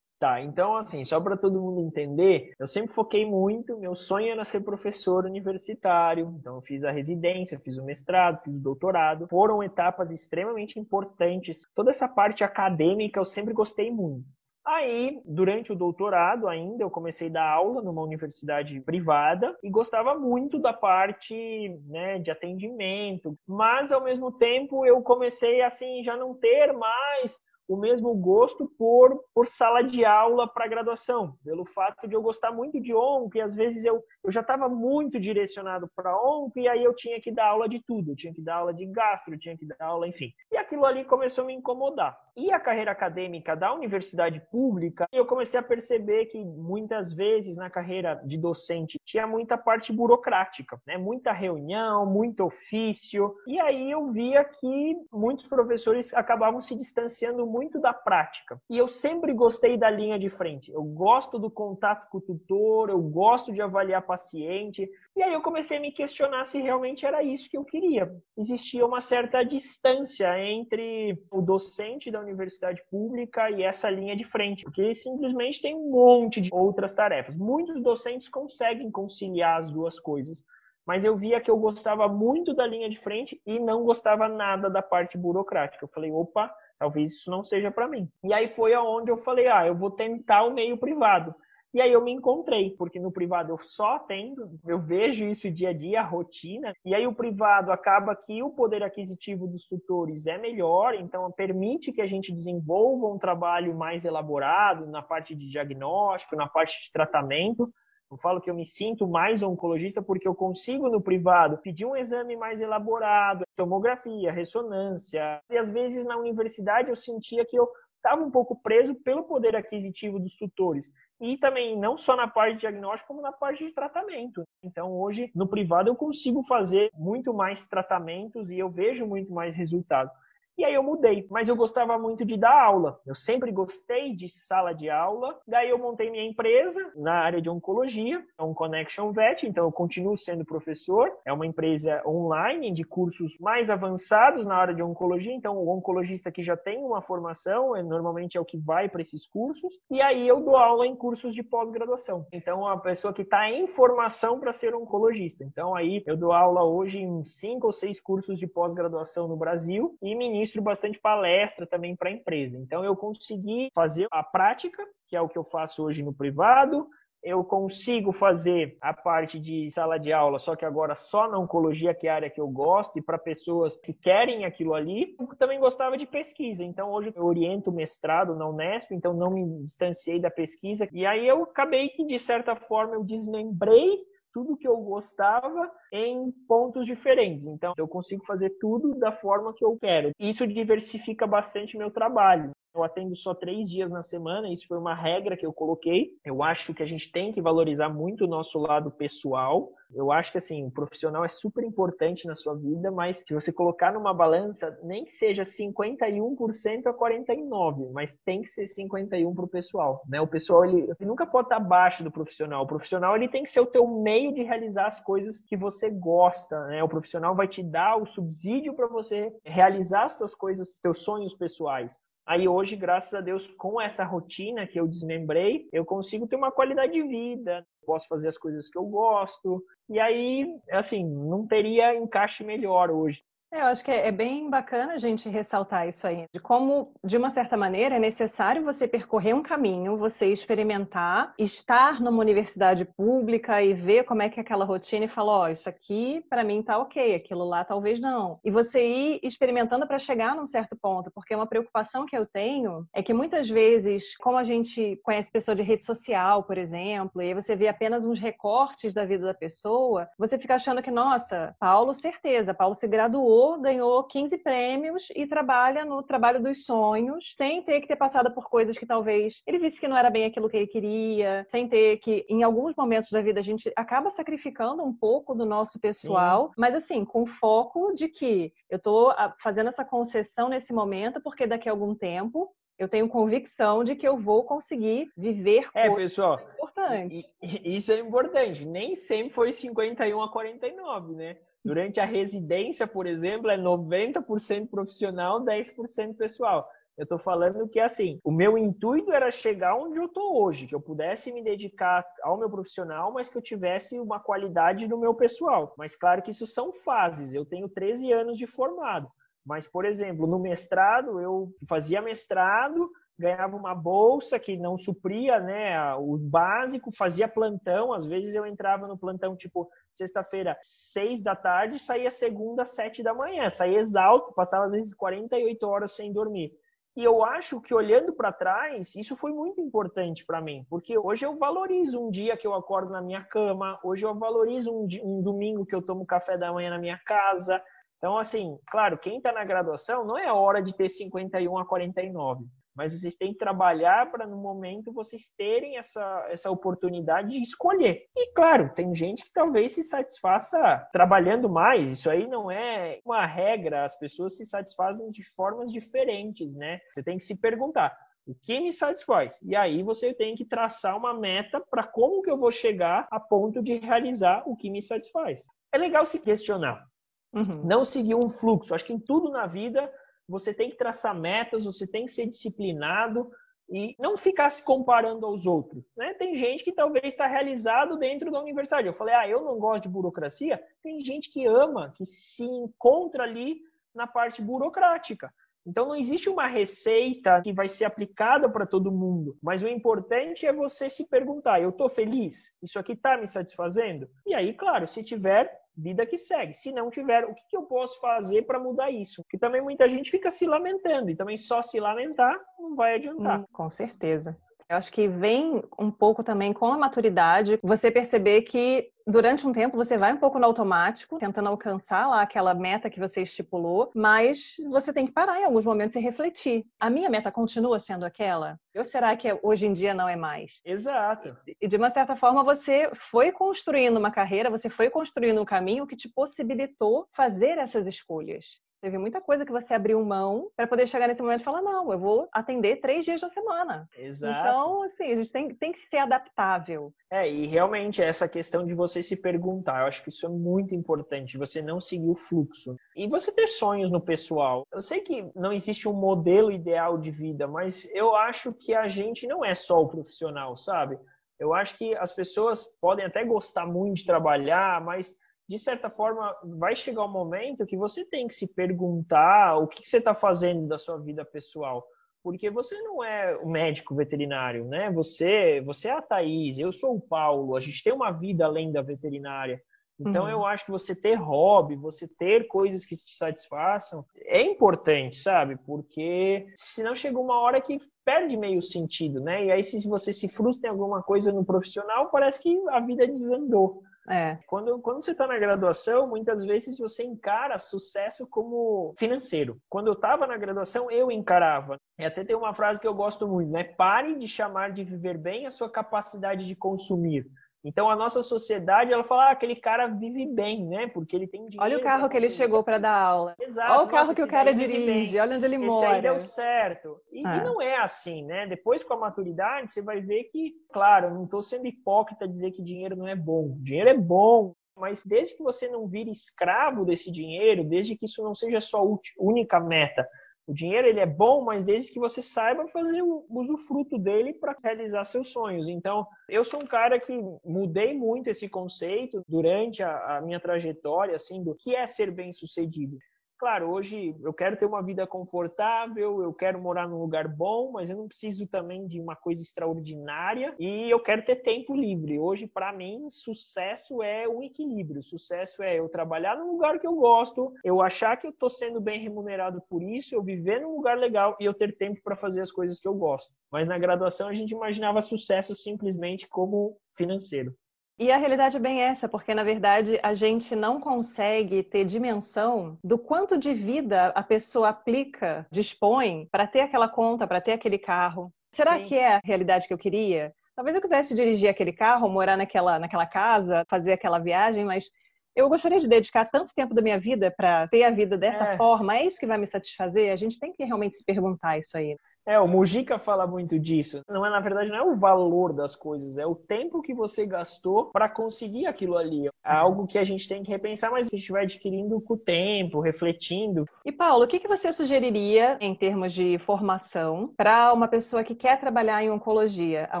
[0.18, 4.44] Tá, então assim, só para todo mundo entender, eu sempre foquei muito, meu sonho era
[4.44, 9.62] ser professor universitário, então eu fiz a residência, fiz o mestrado, fiz o doutorado, foram
[9.62, 11.66] etapas extremamente importantes.
[11.74, 14.24] Toda essa parte acadêmica eu sempre gostei muito.
[14.66, 20.18] Aí, durante o doutorado ainda, eu comecei a dar aula numa universidade privada e gostava
[20.18, 26.34] muito da parte né, de atendimento, mas ao mesmo tempo eu comecei assim já não
[26.34, 32.14] ter mais o mesmo gosto por, por sala de aula para graduação, pelo fato de
[32.14, 36.16] eu gostar muito de ONC, e às vezes eu, eu já estava muito direcionado para
[36.20, 38.74] ONC, e aí eu tinha que dar aula de tudo, eu tinha que dar aula
[38.74, 40.32] de gastro, eu tinha que dar aula, enfim.
[40.50, 42.16] E aquilo ali começou a me incomodar.
[42.36, 47.70] E a carreira acadêmica da universidade pública, eu comecei a perceber que muitas vezes na
[47.70, 50.98] carreira de docente tinha muita parte burocrática, né?
[50.98, 57.80] muita reunião, muito ofício, e aí eu via que muitos professores acabavam se distanciando muito
[57.80, 58.60] da prática.
[58.68, 60.70] E eu sempre gostei da linha de frente.
[60.70, 64.86] Eu gosto do contato com o tutor, eu gosto de avaliar paciente.
[65.16, 68.14] E aí eu comecei a me questionar se realmente era isso que eu queria.
[68.36, 74.64] Existia uma certa distância entre o docente da universidade pública e essa linha de frente,
[74.64, 77.36] porque simplesmente tem um monte de outras tarefas.
[77.36, 80.44] Muitos docentes conseguem conciliar as duas coisas,
[80.86, 84.70] mas eu via que eu gostava muito da linha de frente e não gostava nada
[84.70, 85.84] da parte burocrática.
[85.84, 88.08] Eu falei, opa, talvez isso não seja para mim.
[88.22, 91.34] E aí foi aonde eu falei, ah, eu vou tentar o meio privado.
[91.76, 95.68] E aí eu me encontrei, porque no privado eu só atendo, eu vejo isso dia
[95.68, 100.26] a dia, a rotina, e aí o privado acaba que o poder aquisitivo dos tutores
[100.26, 105.50] é melhor, então permite que a gente desenvolva um trabalho mais elaborado na parte de
[105.50, 107.70] diagnóstico, na parte de tratamento,
[108.10, 111.94] eu falo que eu me sinto mais oncologista porque eu consigo no privado pedir um
[111.94, 115.42] exame mais elaborado, tomografia, ressonância.
[115.50, 117.68] E às vezes na universidade eu sentia que eu
[118.06, 120.86] estava um pouco preso pelo poder aquisitivo dos tutores.
[121.20, 124.44] E também não só na parte de diagnóstico, como na parte de tratamento.
[124.62, 129.56] Então, hoje, no privado, eu consigo fazer muito mais tratamentos e eu vejo muito mais
[129.56, 130.10] resultado.
[130.58, 132.98] E aí eu mudei, mas eu gostava muito de dar aula.
[133.06, 135.38] Eu sempre gostei de sala de aula.
[135.46, 139.72] Daí eu montei minha empresa na área de oncologia, é um Connection Vet, então eu
[139.72, 141.12] continuo sendo professor.
[141.26, 146.32] É uma empresa online de cursos mais avançados na área de oncologia, então o oncologista
[146.32, 149.78] que já tem uma formação, é, normalmente é o que vai para esses cursos.
[149.90, 152.26] E aí eu dou aula em cursos de pós-graduação.
[152.32, 155.44] Então a pessoa que está em formação para ser oncologista.
[155.44, 159.98] Então aí eu dou aula hoje em cinco ou seis cursos de pós-graduação no Brasil
[160.00, 162.56] e ministro ministro bastante palestra também para a empresa.
[162.56, 166.86] Então, eu consegui fazer a prática, que é o que eu faço hoje no privado,
[167.22, 171.92] eu consigo fazer a parte de sala de aula, só que agora só na oncologia,
[171.92, 175.16] que é a área que eu gosto, e para pessoas que querem aquilo ali.
[175.18, 179.44] Eu também gostava de pesquisa, então hoje eu oriento mestrado na Unesp, então não me
[179.64, 180.88] distanciei da pesquisa.
[180.92, 183.98] E aí eu acabei que, de certa forma, eu desmembrei
[184.36, 187.46] tudo que eu gostava em pontos diferentes.
[187.46, 190.10] Então, eu consigo fazer tudo da forma que eu quero.
[190.20, 192.50] Isso diversifica bastante meu trabalho.
[192.76, 196.10] Eu atendo só três dias na semana, isso foi uma regra que eu coloquei.
[196.22, 199.72] Eu acho que a gente tem que valorizar muito o nosso lado pessoal.
[199.94, 203.50] Eu acho que assim, o profissional é super importante na sua vida, mas se você
[203.50, 209.44] colocar numa balança, nem que seja 51% a 49%, mas tem que ser 51% para
[209.44, 210.02] o pessoal.
[210.06, 210.20] Né?
[210.20, 212.64] O pessoal ele, ele nunca pode estar abaixo do profissional.
[212.64, 215.88] O profissional ele tem que ser o teu meio de realizar as coisas que você
[215.88, 216.66] gosta.
[216.66, 216.82] Né?
[216.82, 221.32] O profissional vai te dar o subsídio para você realizar as suas coisas, teus sonhos
[221.34, 221.96] pessoais.
[222.26, 226.50] Aí hoje, graças a Deus, com essa rotina que eu desmembrei, eu consigo ter uma
[226.50, 229.64] qualidade de vida, posso fazer as coisas que eu gosto.
[229.88, 233.22] E aí, assim, não teria encaixe melhor hoje.
[233.52, 236.92] É, eu acho que é, é bem bacana a gente ressaltar isso aí, de como,
[237.04, 242.84] de uma certa maneira, é necessário você percorrer um caminho, você experimentar, estar numa universidade
[242.84, 246.24] pública e ver como é que é aquela rotina e falar, ó, oh, isso aqui
[246.28, 248.40] para mim tá ok, aquilo lá talvez não.
[248.44, 252.86] E você ir experimentando para chegar num certo ponto, porque uma preocupação que eu tenho
[252.92, 257.28] é que muitas vezes, como a gente conhece pessoa de rede social, por exemplo, e
[257.28, 261.54] aí você vê apenas uns recortes da vida da pessoa, você fica achando que, nossa,
[261.60, 267.62] Paulo, certeza, Paulo se graduou ganhou 15 prêmios e trabalha no trabalho dos sonhos, sem
[267.62, 270.48] ter que ter passado por coisas que talvez ele visse que não era bem aquilo
[270.48, 274.82] que ele queria, sem ter que, em alguns momentos da vida, a gente acaba sacrificando
[274.82, 276.54] um pouco do nosso pessoal, Sim.
[276.56, 281.68] mas assim, com foco de que eu estou fazendo essa concessão nesse momento, porque daqui
[281.68, 287.34] a algum tempo eu tenho convicção de que eu vou conseguir viver é, pessoal, importantes.
[287.64, 288.64] Isso é importante.
[288.64, 291.36] Nem sempre foi 51 a 49, né?
[291.66, 296.68] Durante a residência, por exemplo, é 90% profissional, 10% pessoal.
[296.96, 300.74] Eu estou falando que, assim, o meu intuito era chegar onde eu estou hoje, que
[300.74, 305.12] eu pudesse me dedicar ao meu profissional, mas que eu tivesse uma qualidade no meu
[305.12, 305.74] pessoal.
[305.76, 307.34] Mas, claro que isso são fases.
[307.34, 309.08] Eu tenho 13 anos de formado.
[309.44, 315.94] Mas, por exemplo, no mestrado, eu fazia mestrado, ganhava uma bolsa que não supria né,
[315.94, 321.78] o básico, fazia plantão, às vezes eu entrava no plantão tipo sexta-feira, seis da tarde,
[321.78, 326.52] saía segunda, sete da manhã, saía exausto, passava às vezes 48 horas sem dormir.
[326.94, 331.26] E eu acho que olhando para trás, isso foi muito importante para mim, porque hoje
[331.26, 335.22] eu valorizo um dia que eu acordo na minha cama, hoje eu valorizo um, um
[335.22, 337.62] domingo que eu tomo café da manhã na minha casa.
[337.98, 342.46] Então, assim, claro, quem está na graduação não é hora de ter 51 a 49
[342.76, 348.06] mas vocês têm que trabalhar para no momento vocês terem essa, essa oportunidade de escolher.
[348.14, 353.24] E claro, tem gente que talvez se satisfaça trabalhando mais, isso aí não é uma
[353.26, 356.80] regra, as pessoas se satisfazem de formas diferentes, né?
[356.92, 359.38] Você tem que se perguntar, o que me satisfaz?
[359.42, 363.20] E aí você tem que traçar uma meta para como que eu vou chegar a
[363.20, 365.44] ponto de realizar o que me satisfaz.
[365.72, 366.84] É legal se questionar.
[367.32, 367.64] Uhum.
[367.64, 368.74] Não seguir um fluxo.
[368.74, 369.92] Acho que em tudo na vida
[370.28, 373.30] você tem que traçar metas, você tem que ser disciplinado
[373.68, 375.84] e não ficar se comparando aos outros.
[375.96, 376.14] Né?
[376.14, 378.86] Tem gente que talvez está realizado dentro da universidade.
[378.86, 380.62] Eu falei, ah, eu não gosto de burocracia.
[380.82, 383.60] Tem gente que ama, que se encontra ali
[383.94, 385.32] na parte burocrática.
[385.66, 390.46] Então não existe uma receita que vai ser aplicada para todo mundo, mas o importante
[390.46, 392.52] é você se perguntar: eu estou feliz?
[392.62, 394.08] Isso aqui está me satisfazendo?
[394.24, 396.54] E aí, claro, se tiver, vida que segue.
[396.54, 399.22] Se não tiver, o que, que eu posso fazer para mudar isso?
[399.22, 403.40] Porque também muita gente fica se lamentando e também só se lamentar não vai adiantar.
[403.40, 404.36] Hum, com certeza.
[404.68, 409.52] Eu acho que vem um pouco também com a maturidade, você perceber que durante um
[409.52, 413.90] tempo você vai um pouco no automático, tentando alcançar lá aquela meta que você estipulou,
[413.94, 416.66] mas você tem que parar em alguns momentos e refletir.
[416.80, 418.58] A minha meta continua sendo aquela?
[418.76, 420.60] Ou será que hoje em dia não é mais?
[420.64, 421.36] Exato.
[421.60, 425.86] E de uma certa forma você foi construindo uma carreira, você foi construindo um caminho
[425.86, 428.44] que te possibilitou fazer essas escolhas.
[428.80, 431.90] Teve muita coisa que você abriu mão para poder chegar nesse momento e falar: não,
[431.92, 433.88] eu vou atender três dias da semana.
[433.96, 434.38] Exato.
[434.38, 436.92] Então, assim, a gente tem, tem que ser adaptável.
[437.10, 440.74] É, e realmente essa questão de você se perguntar, eu acho que isso é muito
[440.74, 442.76] importante, você não seguir o fluxo.
[442.94, 444.66] E você ter sonhos no pessoal.
[444.72, 448.88] Eu sei que não existe um modelo ideal de vida, mas eu acho que a
[448.88, 450.98] gente não é só o profissional, sabe?
[451.38, 455.14] Eu acho que as pessoas podem até gostar muito de trabalhar, mas
[455.48, 459.86] de certa forma, vai chegar um momento que você tem que se perguntar o que
[459.86, 461.86] você está fazendo da sua vida pessoal.
[462.22, 464.90] Porque você não é o médico veterinário, né?
[464.90, 468.72] Você, você é a Thaís, eu sou o Paulo, a gente tem uma vida além
[468.72, 469.62] da veterinária.
[469.98, 470.30] Então, uhum.
[470.30, 475.56] eu acho que você ter hobby, você ter coisas que te satisfaçam, é importante, sabe?
[475.64, 479.46] Porque senão chega uma hora que perde meio sentido, né?
[479.46, 483.06] E aí, se você se frustra em alguma coisa no profissional, parece que a vida
[483.06, 483.82] desandou.
[484.08, 484.38] É.
[484.46, 489.60] Quando, quando você está na graduação, muitas vezes você encara sucesso como financeiro.
[489.68, 491.76] Quando eu estava na graduação, eu encarava.
[491.98, 493.64] E até tem uma frase que eu gosto muito, né?
[493.64, 497.26] Pare de chamar de viver bem a sua capacidade de consumir.
[497.66, 500.86] Então a nossa sociedade, ela fala, ah, aquele cara vive bem, né?
[500.86, 501.64] Porque ele tem dinheiro.
[501.64, 503.34] Olha o carro que ele chegou para dar aula.
[503.40, 503.72] Exato.
[503.72, 505.96] Olha o carro que o cara dirige, olha onde ele Esse mora.
[505.96, 507.00] Aí deu certo.
[507.10, 507.36] E, ah.
[507.36, 508.46] e, não é assim, né?
[508.46, 512.62] Depois com a maturidade, você vai ver que, claro, não estou sendo hipócrita dizer que
[512.62, 513.56] dinheiro não é bom.
[513.60, 518.22] Dinheiro é bom, mas desde que você não vire escravo desse dinheiro, desde que isso
[518.22, 518.80] não seja sua
[519.18, 520.06] única meta,
[520.46, 524.56] o dinheiro ele é bom, mas desde que você saiba fazer o usufruto dele para
[524.62, 525.68] realizar seus sonhos.
[525.68, 527.12] Então, eu sou um cara que
[527.44, 532.32] mudei muito esse conceito durante a, a minha trajetória, assim, do que é ser bem
[532.32, 532.96] sucedido.
[533.38, 537.90] Claro, hoje eu quero ter uma vida confortável, eu quero morar num lugar bom, mas
[537.90, 542.18] eu não preciso também de uma coisa extraordinária e eu quero ter tempo livre.
[542.18, 545.02] Hoje, para mim, sucesso é um equilíbrio.
[545.02, 548.80] Sucesso é eu trabalhar num lugar que eu gosto, eu achar que eu estou sendo
[548.80, 552.40] bem remunerado por isso, eu viver num lugar legal e eu ter tempo para fazer
[552.40, 553.34] as coisas que eu gosto.
[553.52, 557.54] Mas na graduação a gente imaginava sucesso simplesmente como financeiro.
[557.98, 562.78] E a realidade é bem essa, porque na verdade a gente não consegue ter dimensão
[562.84, 567.78] do quanto de vida a pessoa aplica, dispõe para ter aquela conta, para ter aquele
[567.78, 568.30] carro.
[568.52, 568.84] Será Sim.
[568.84, 570.32] que é a realidade que eu queria?
[570.54, 574.90] Talvez eu quisesse dirigir aquele carro, morar naquela, naquela casa, fazer aquela viagem, mas
[575.34, 578.56] eu gostaria de dedicar tanto tempo da minha vida para ter a vida dessa é.
[578.56, 578.96] forma.
[578.96, 580.12] É isso que vai me satisfazer?
[580.12, 581.96] A gente tem que realmente se perguntar isso aí.
[582.26, 584.02] É, o Mujica fala muito disso.
[584.08, 587.24] Não é, na verdade, não é o valor das coisas, é o tempo que você
[587.24, 589.28] gastou para conseguir aquilo ali.
[589.28, 592.18] É algo que a gente tem que repensar, mas a gente vai adquirindo com o
[592.18, 593.64] tempo, refletindo.
[593.84, 598.34] E Paulo, o que, que você sugeriria em termos de formação para uma pessoa que
[598.34, 599.88] quer trabalhar em oncologia?
[599.92, 600.00] Há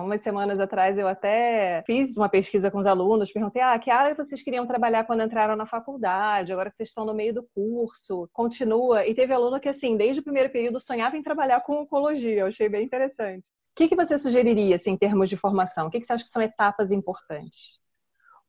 [0.00, 4.16] umas semanas atrás eu até fiz uma pesquisa com os alunos, perguntei: ah, que área
[4.16, 6.52] vocês queriam trabalhar quando entraram na faculdade?
[6.52, 9.06] Agora que vocês estão no meio do curso, continua.
[9.06, 12.15] E teve aluno que, assim, desde o primeiro período sonhava em trabalhar com oncologia.
[12.24, 13.48] Eu achei bem interessante.
[13.48, 15.86] O que, que você sugeriria assim, em termos de formação?
[15.86, 17.78] O que, que você acha que são etapas importantes?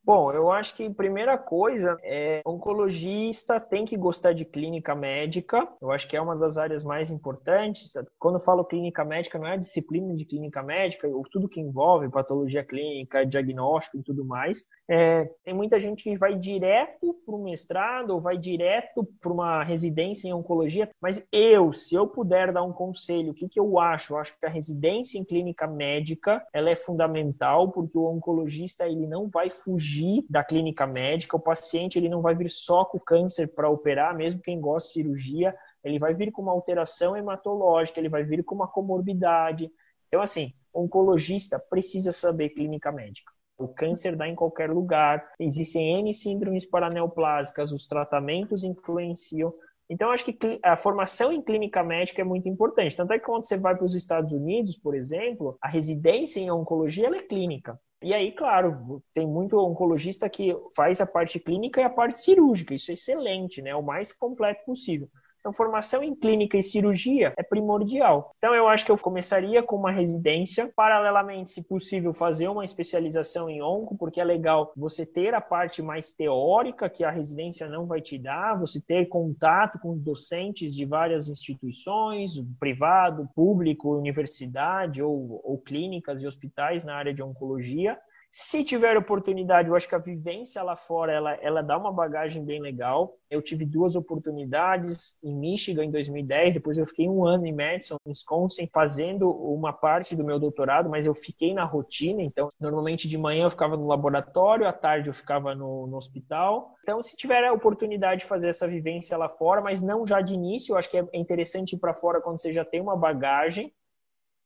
[0.07, 5.67] Bom, eu acho que primeira coisa é oncologista tem que gostar de clínica médica.
[5.81, 7.91] Eu acho que é uma das áreas mais importantes.
[8.17, 12.10] Quando falo clínica médica, não é a disciplina de clínica médica, ou tudo que envolve
[12.10, 14.63] patologia clínica, diagnóstico e tudo mais.
[14.89, 19.62] É, tem muita gente que vai direto para o mestrado ou vai direto para uma
[19.62, 23.77] residência em oncologia, mas eu, se eu puder dar um conselho, o que, que eu
[23.77, 24.13] acho?
[24.13, 29.05] Eu acho que a residência em clínica médica ela é fundamental porque o oncologista ele
[29.05, 29.96] não vai fugir
[30.29, 34.41] da clínica médica, o paciente ele não vai vir só com câncer para operar, mesmo
[34.41, 38.56] quem gosta de cirurgia, ele vai vir com uma alteração hematológica, ele vai vir com
[38.56, 39.71] uma comorbidade.
[40.08, 43.31] Então, assim, o oncologista precisa saber clínica médica.
[43.58, 49.54] O câncer dá em qualquer lugar, existem N síndromes paraneoplásicas, os tratamentos influenciam.
[49.89, 52.95] Então, acho que a formação em clínica médica é muito importante.
[52.95, 56.52] Tanto é que quando você vai para os Estados Unidos, por exemplo, a residência em
[56.52, 57.79] oncologia é clínica.
[58.02, 62.73] E aí, claro, tem muito oncologista que faz a parte clínica e a parte cirúrgica.
[62.75, 63.75] Isso é excelente, né?
[63.75, 65.10] O mais completo possível.
[65.40, 68.31] Então, formação em clínica e cirurgia é primordial.
[68.38, 73.50] Então, eu acho que eu começaria com uma residência, paralelamente, se possível, fazer uma especialização
[73.50, 77.85] em onco, porque é legal você ter a parte mais teórica que a residência não
[77.85, 85.42] vai te dar, você ter contato com docentes de várias instituições, privado, público, universidade ou,
[85.44, 87.98] ou clínicas e hospitais na área de oncologia.
[88.40, 92.46] Se tiver oportunidade, eu acho que a vivência lá fora, ela, ela dá uma bagagem
[92.46, 93.17] bem legal.
[93.31, 97.98] Eu tive duas oportunidades em Michigan em 2010, depois eu fiquei um ano em Madison,
[98.06, 103.17] Wisconsin, fazendo uma parte do meu doutorado, mas eu fiquei na rotina, então normalmente de
[103.17, 106.75] manhã eu ficava no laboratório, à tarde eu ficava no, no hospital.
[106.83, 110.35] Então, se tiver a oportunidade de fazer essa vivência lá fora, mas não já de
[110.35, 113.73] início, eu acho que é interessante ir para fora quando você já tem uma bagagem,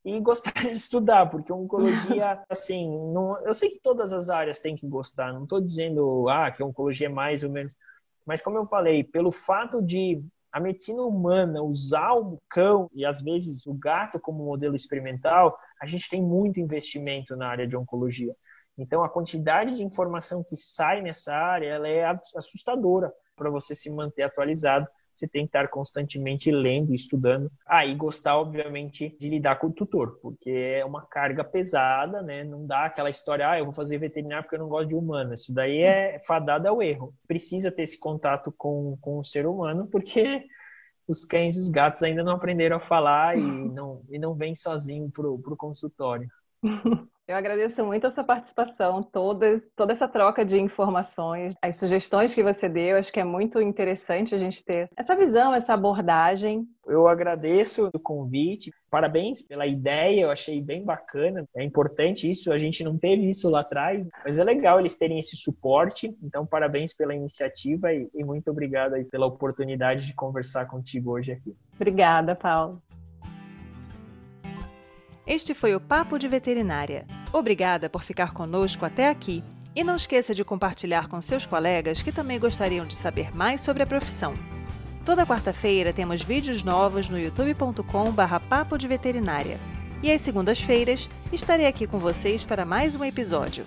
[0.04, 4.74] e gostar de estudar, porque oncologia, assim, não, eu sei que todas as áreas têm
[4.74, 7.76] que gostar, não estou dizendo ah, que a oncologia é mais ou menos,
[8.26, 13.22] mas como eu falei, pelo fato de a medicina humana usar o cão e às
[13.22, 18.36] vezes o gato como modelo experimental, a gente tem muito investimento na área de oncologia.
[18.76, 22.04] Então a quantidade de informação que sai nessa área ela é
[22.36, 24.86] assustadora para você se manter atualizado
[25.22, 27.50] você tem que estar constantemente lendo, estudando.
[27.66, 32.42] Ah, e gostar, obviamente, de lidar com o tutor, porque é uma carga pesada, né?
[32.42, 35.32] Não dá aquela história, ah, eu vou fazer veterinário porque eu não gosto de humano.
[35.34, 37.14] Isso daí é fadado ao erro.
[37.28, 40.44] Precisa ter esse contato com, com o ser humano, porque
[41.06, 44.54] os cães e os gatos ainda não aprenderam a falar e não, e não vêm
[44.54, 46.28] sozinho pro, pro consultório.
[47.32, 52.42] Eu agradeço muito a sua participação, toda, toda essa troca de informações, as sugestões que
[52.42, 52.98] você deu.
[52.98, 56.66] Acho que é muito interessante a gente ter essa visão, essa abordagem.
[56.84, 61.46] Eu agradeço o convite, parabéns pela ideia, eu achei bem bacana.
[61.56, 65.20] É importante isso, a gente não teve isso lá atrás, mas é legal eles terem
[65.20, 66.14] esse suporte.
[66.20, 71.56] Então, parabéns pela iniciativa e, e muito obrigado pela oportunidade de conversar contigo hoje aqui.
[71.76, 72.82] Obrigada, Paulo.
[75.26, 77.06] Este foi o Papo de Veterinária.
[77.32, 79.42] Obrigada por ficar conosco até aqui
[79.74, 83.84] e não esqueça de compartilhar com seus colegas que também gostariam de saber mais sobre
[83.84, 84.34] a profissão.
[85.04, 89.58] Toda quarta-feira temos vídeos novos no youtube.com/barra Papo de Veterinária.
[90.02, 93.64] E às segundas-feiras estarei aqui com vocês para mais um episódio.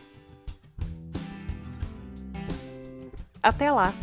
[3.42, 3.94] Até lá!